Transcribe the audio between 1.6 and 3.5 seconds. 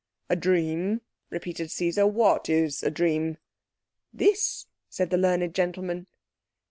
Caesar. "What is a dream?"